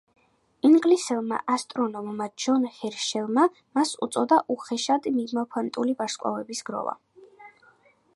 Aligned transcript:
ინგლისელმა 0.67 1.37
ასტრონომმა 1.55 2.25
ჯონ 2.43 2.65
ჰერშელმა 2.77 3.43
მას 3.79 3.91
უწოდა 4.07 4.39
„უხეშად 4.55 5.11
მიმოფანტული 5.19 5.95
ვარსკვლავების 6.01 6.65
გროვა“. 6.71 6.97